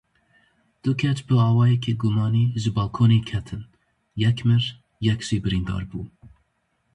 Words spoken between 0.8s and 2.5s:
Du keç bi awayekî gumanî